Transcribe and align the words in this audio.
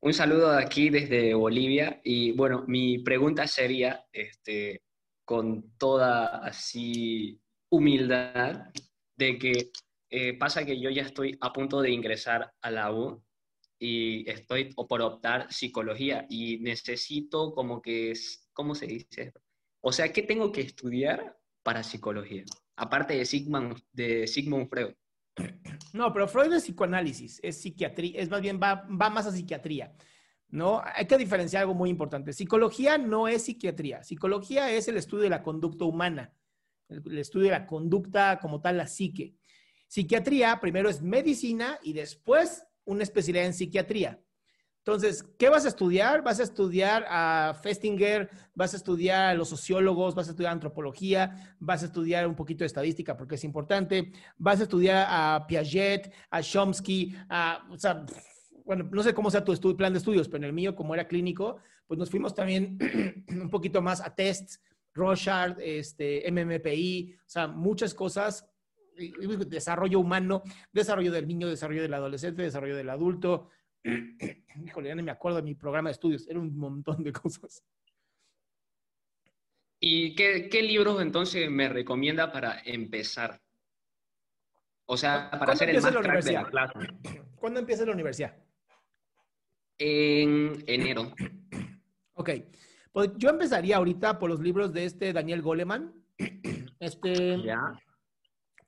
Un 0.00 0.14
saludo 0.14 0.52
de 0.52 0.62
aquí 0.62 0.90
desde 0.90 1.34
Bolivia 1.34 2.00
y 2.04 2.30
bueno, 2.32 2.64
mi 2.68 2.98
pregunta 3.00 3.48
sería, 3.48 4.06
este, 4.12 4.82
con 5.24 5.76
toda 5.76 6.38
así 6.46 7.40
humildad, 7.68 8.70
de 9.16 9.38
que 9.38 9.70
eh, 10.10 10.38
pasa 10.38 10.64
que 10.64 10.80
yo 10.80 10.88
ya 10.90 11.02
estoy 11.02 11.36
a 11.40 11.52
punto 11.52 11.82
de 11.82 11.90
ingresar 11.90 12.52
a 12.62 12.70
la 12.70 12.92
U 12.92 13.24
y 13.80 14.28
estoy 14.30 14.72
por 14.72 15.02
optar 15.02 15.52
psicología 15.52 16.26
y 16.30 16.58
necesito 16.58 17.52
como 17.52 17.82
que, 17.82 18.12
es, 18.12 18.48
¿cómo 18.52 18.76
se 18.76 18.86
dice? 18.86 19.32
O 19.80 19.90
sea, 19.90 20.12
¿qué 20.12 20.22
tengo 20.22 20.52
que 20.52 20.60
estudiar 20.60 21.36
para 21.64 21.82
psicología? 21.82 22.44
Aparte 22.76 23.16
de 23.16 23.24
Sigmund, 23.24 23.82
de 23.92 24.28
Sigmund 24.28 24.68
Freud. 24.68 24.94
No, 25.94 26.12
pero 26.12 26.28
Freud 26.28 26.52
es 26.52 26.64
psicoanálisis, 26.64 27.40
es 27.42 27.60
psiquiatría, 27.60 28.20
es 28.20 28.28
más 28.30 28.40
bien 28.40 28.60
va, 28.62 28.86
va 28.88 29.10
más 29.10 29.26
a 29.26 29.32
psiquiatría. 29.32 29.94
¿no? 30.50 30.82
Hay 30.94 31.06
que 31.06 31.18
diferenciar 31.18 31.62
algo 31.62 31.74
muy 31.74 31.90
importante. 31.90 32.32
Psicología 32.32 32.98
no 32.98 33.28
es 33.28 33.44
psiquiatría. 33.44 34.02
Psicología 34.02 34.70
es 34.70 34.88
el 34.88 34.96
estudio 34.96 35.24
de 35.24 35.30
la 35.30 35.42
conducta 35.42 35.84
humana, 35.84 36.32
el, 36.88 37.18
estudio 37.18 37.46
de 37.46 37.58
la 37.58 37.66
conducta 37.66 38.38
como 38.40 38.60
tal, 38.60 38.78
la 38.78 38.86
psique. 38.86 39.34
Psiquiatría 39.86 40.58
primero 40.60 40.88
es 40.88 41.02
medicina 41.02 41.78
y 41.82 41.92
después 41.92 42.66
una 42.84 43.02
especialidad 43.02 43.46
en 43.46 43.54
psiquiatría. 43.54 44.20
Entonces, 44.88 45.22
¿qué 45.36 45.50
vas 45.50 45.66
a 45.66 45.68
estudiar? 45.68 46.22
Vas 46.22 46.40
a 46.40 46.44
estudiar 46.44 47.04
a 47.10 47.54
Festinger, 47.62 48.30
vas 48.54 48.72
a 48.72 48.78
estudiar 48.78 49.26
a 49.26 49.34
los 49.34 49.50
sociólogos, 49.50 50.14
vas 50.14 50.28
a 50.28 50.30
estudiar 50.30 50.50
antropología, 50.50 51.54
vas 51.60 51.82
a 51.82 51.86
estudiar 51.86 52.26
un 52.26 52.34
poquito 52.34 52.60
de 52.60 52.68
estadística 52.68 53.14
porque 53.14 53.34
es 53.34 53.44
importante, 53.44 54.12
vas 54.38 54.60
a 54.60 54.62
estudiar 54.62 55.06
a 55.10 55.46
Piaget, 55.46 56.10
a 56.30 56.40
Chomsky, 56.40 57.14
a, 57.28 57.68
o 57.70 57.76
sea, 57.76 58.06
bueno, 58.64 58.88
no 58.90 59.02
sé 59.02 59.12
cómo 59.12 59.30
sea 59.30 59.44
tu 59.44 59.76
plan 59.76 59.92
de 59.92 59.98
estudios, 59.98 60.26
pero 60.26 60.38
en 60.38 60.44
el 60.44 60.52
mío, 60.54 60.74
como 60.74 60.94
era 60.94 61.06
clínico, 61.06 61.58
pues 61.86 61.98
nos 61.98 62.08
fuimos 62.08 62.34
también 62.34 62.78
un 63.28 63.50
poquito 63.50 63.82
más 63.82 64.00
a 64.00 64.14
tests, 64.14 64.62
Rochard, 64.94 65.60
este, 65.60 66.24
MMPI, 66.32 67.14
o 67.14 67.28
sea, 67.28 67.46
muchas 67.46 67.92
cosas, 67.92 68.48
desarrollo 69.48 70.00
humano, 70.00 70.42
desarrollo 70.72 71.12
del 71.12 71.28
niño, 71.28 71.46
desarrollo 71.46 71.82
del 71.82 71.92
adolescente, 71.92 72.40
desarrollo 72.40 72.74
del 72.74 72.88
adulto, 72.88 73.50
híjole, 74.64 74.88
ya 74.88 74.94
no 74.94 75.02
me 75.02 75.10
acuerdo 75.10 75.36
de 75.38 75.44
mi 75.44 75.54
programa 75.54 75.88
de 75.88 75.92
estudios, 75.92 76.26
era 76.28 76.38
un 76.38 76.56
montón 76.56 77.02
de 77.02 77.12
cosas. 77.12 77.62
¿Y 79.80 80.14
qué, 80.14 80.48
qué 80.48 80.62
libros 80.62 81.00
entonces 81.00 81.48
me 81.50 81.68
recomienda 81.68 82.32
para 82.32 82.60
empezar? 82.64 83.40
O 84.86 84.96
sea, 84.96 85.30
para 85.30 85.52
hacer 85.52 85.70
el 85.70 85.82
más 85.82 85.94
crack 85.94 86.24
de 86.24 86.32
la 86.32 86.44
clase. 86.44 86.78
¿Cuándo 87.36 87.60
empieza 87.60 87.84
la 87.84 87.92
universidad? 87.92 88.36
En 89.78 90.64
enero. 90.66 91.12
Ok. 92.20 92.30
Pues 92.90 93.12
yo 93.16 93.30
empezaría 93.30 93.76
ahorita 93.76 94.18
por 94.18 94.28
los 94.28 94.40
libros 94.40 94.72
de 94.72 94.86
este 94.86 95.12
Daniel 95.12 95.40
Goleman. 95.40 95.94
Este. 96.80 97.40
Ya. 97.44 97.78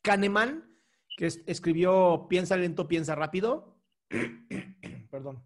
Kahneman, 0.02 0.72
que 1.16 1.26
escribió 1.26 2.26
Piensa 2.28 2.56
lento, 2.56 2.86
piensa 2.86 3.16
rápido. 3.16 3.76
Perdón. 5.20 5.44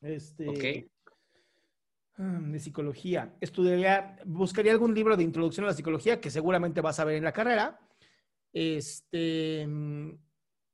Este. 0.00 0.48
Ok. 0.48 0.90
Ah, 2.16 2.40
de 2.40 2.58
psicología. 2.58 3.36
Estudiaría, 3.42 4.16
buscaría 4.24 4.72
algún 4.72 4.94
libro 4.94 5.18
de 5.18 5.22
introducción 5.22 5.64
a 5.64 5.68
la 5.68 5.74
psicología 5.74 6.18
que 6.18 6.30
seguramente 6.30 6.80
vas 6.80 6.98
a 6.98 7.04
ver 7.04 7.16
en 7.16 7.24
la 7.24 7.32
carrera. 7.32 7.78
Este. 8.54 9.68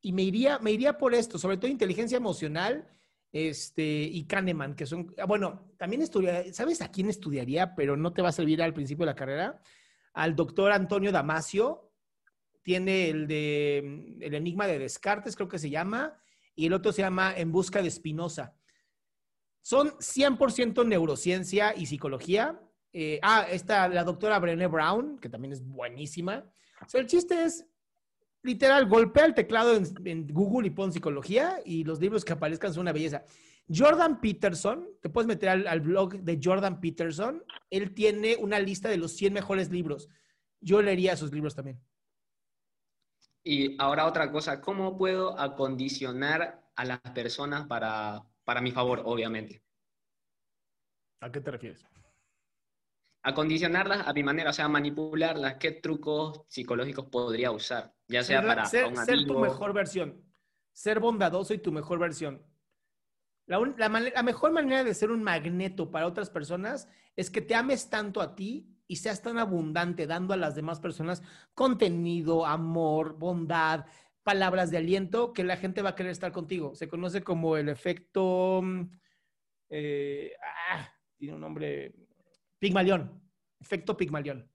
Y 0.02 0.12
me 0.12 0.22
iría, 0.22 0.60
me 0.60 0.70
iría 0.70 0.96
por 0.96 1.14
esto, 1.14 1.36
sobre 1.36 1.56
todo 1.56 1.68
inteligencia 1.68 2.16
emocional 2.16 2.88
este, 3.32 3.82
y 3.82 4.24
Kahneman, 4.24 4.76
que 4.76 4.86
son, 4.86 5.12
ah, 5.18 5.26
bueno, 5.26 5.72
también 5.76 6.02
estudiaría, 6.02 6.54
¿sabes 6.54 6.80
a 6.82 6.92
quién 6.92 7.10
estudiaría? 7.10 7.74
Pero 7.74 7.96
no 7.96 8.12
te 8.12 8.22
va 8.22 8.28
a 8.28 8.32
servir 8.32 8.62
al 8.62 8.72
principio 8.72 9.04
de 9.04 9.12
la 9.12 9.16
carrera. 9.16 9.60
Al 10.12 10.36
doctor 10.36 10.70
Antonio 10.70 11.10
Damasio, 11.10 11.90
tiene 12.62 13.10
el 13.10 13.26
de 13.26 13.78
El 14.20 14.34
Enigma 14.34 14.68
de 14.68 14.78
Descartes, 14.78 15.34
creo 15.34 15.48
que 15.48 15.58
se 15.58 15.70
llama, 15.70 16.16
y 16.60 16.66
el 16.66 16.74
otro 16.74 16.92
se 16.92 17.00
llama 17.00 17.32
En 17.34 17.52
Busca 17.52 17.80
de 17.80 17.90
Spinoza. 17.90 18.54
Son 19.62 19.92
100% 19.92 20.86
neurociencia 20.86 21.74
y 21.74 21.86
psicología. 21.86 22.60
Eh, 22.92 23.18
ah, 23.22 23.46
está 23.50 23.88
la 23.88 24.04
doctora 24.04 24.38
Brené 24.38 24.66
Brown, 24.66 25.18
que 25.18 25.30
también 25.30 25.52
es 25.52 25.66
buenísima. 25.66 26.44
O 26.82 26.98
el 26.98 27.06
chiste 27.06 27.44
es, 27.44 27.64
literal, 28.42 28.86
golpea 28.90 29.24
el 29.24 29.32
teclado 29.32 29.74
en, 29.74 30.26
Google 30.26 30.66
y 30.66 30.70
pon 30.70 30.92
psicología 30.92 31.60
y 31.64 31.82
los 31.84 31.98
libros 31.98 32.26
que 32.26 32.34
aparezcan 32.34 32.74
son 32.74 32.82
una 32.82 32.92
belleza. 32.92 33.24
Jordan 33.74 34.20
Peterson, 34.20 34.86
te 35.00 35.08
puedes 35.08 35.28
meter 35.28 35.48
al, 35.48 35.66
al, 35.66 35.80
blog 35.80 36.20
de 36.20 36.38
Jordan 36.42 36.78
Peterson, 36.78 37.42
él 37.70 37.94
tiene 37.94 38.36
una 38.36 38.58
lista 38.58 38.90
de 38.90 38.98
los 38.98 39.12
100 39.12 39.32
mejores 39.32 39.70
libros. 39.70 40.10
Yo 40.60 40.82
leería 40.82 41.16
sus 41.16 41.32
libros 41.32 41.54
también. 41.54 41.80
Y 43.42 43.80
ahora 43.80 44.06
otra 44.06 44.30
cosa, 44.30 44.60
¿cómo 44.60 44.98
puedo 44.98 45.38
acondicionar 45.38 46.59
a 46.80 46.84
las 46.84 47.00
personas 47.12 47.66
para, 47.66 48.22
para 48.44 48.60
mi 48.62 48.70
favor, 48.72 49.02
obviamente? 49.04 49.62
¿A 51.20 51.30
qué 51.30 51.40
te 51.40 51.50
refieres? 51.50 51.84
Acondicionarlas 53.22 54.06
a 54.08 54.12
mi 54.14 54.22
manera, 54.22 54.48
o 54.48 54.52
sea, 54.54 54.66
manipularlas, 54.66 55.56
¿qué 55.56 55.72
trucos 55.72 56.40
psicológicos 56.48 57.04
podría 57.10 57.50
usar? 57.50 57.92
Ya 58.08 58.22
sea 58.22 58.40
ser, 58.40 58.48
para 58.48 58.64
ser, 58.64 58.86
un 58.86 58.96
ser 58.96 59.26
tu 59.26 59.34
mejor 59.38 59.74
versión. 59.74 60.24
Ser 60.72 61.00
bondadoso 61.00 61.52
y 61.52 61.58
tu 61.58 61.70
mejor 61.70 61.98
versión. 61.98 62.42
La, 63.46 63.58
un- 63.58 63.74
la 63.76 63.90
mane- 63.90 64.12
la 64.14 64.22
mejor 64.22 64.52
manera 64.52 64.82
de 64.84 64.94
ser 64.94 65.10
un 65.10 65.22
magneto 65.22 65.90
para 65.90 66.06
otras 66.06 66.30
personas 66.30 66.88
es 67.14 67.30
que 67.30 67.42
te 67.42 67.54
ames 67.54 67.90
tanto 67.90 68.22
a 68.22 68.34
ti 68.34 68.74
y 68.86 68.96
seas 68.96 69.20
tan 69.20 69.38
abundante 69.38 70.06
dando 70.06 70.32
a 70.32 70.38
las 70.38 70.54
demás 70.54 70.80
personas 70.80 71.22
contenido, 71.52 72.46
amor, 72.46 73.18
bondad, 73.18 73.84
palabras 74.30 74.70
de 74.70 74.76
aliento 74.76 75.32
que 75.32 75.42
la 75.42 75.56
gente 75.56 75.82
va 75.82 75.90
a 75.90 75.94
querer 75.96 76.12
estar 76.12 76.30
contigo. 76.30 76.76
Se 76.76 76.86
conoce 76.86 77.20
como 77.22 77.56
el 77.56 77.68
efecto, 77.68 78.60
mm, 78.62 78.82
eh, 79.70 80.30
ah, 80.70 80.88
tiene 81.16 81.34
un 81.34 81.40
nombre, 81.40 81.92
Pigmalión, 82.60 83.20
efecto 83.58 83.96
Pigmalión. 83.96 84.48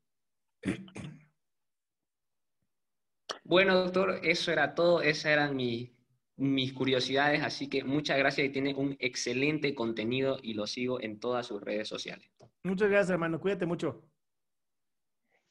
Bueno, 3.43 3.75
doctor, 3.75 4.21
eso 4.23 4.53
era 4.53 4.73
todo, 4.73 5.01
esas 5.01 5.25
eran 5.25 5.57
mis 5.57 6.73
curiosidades, 6.73 7.43
así 7.43 7.67
que 7.67 7.83
muchas 7.83 8.17
gracias 8.17 8.47
y 8.47 8.49
tiene 8.49 8.73
un 8.73 8.95
excelente 8.99 9.75
contenido 9.75 10.39
y 10.41 10.53
lo 10.53 10.67
sigo 10.67 11.01
en 11.01 11.19
todas 11.19 11.45
sus 11.47 11.61
redes 11.61 11.89
sociales. 11.89 12.31
Muchas 12.63 12.89
gracias, 12.89 13.09
hermano, 13.09 13.41
cuídate 13.41 13.65
mucho. 13.65 14.09